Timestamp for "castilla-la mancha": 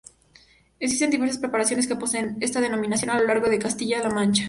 3.59-4.39